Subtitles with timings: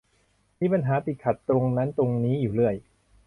[0.59, 2.75] มีปัญหาติดขัดตรงนั้นตรงนี้อยู่เรื่อย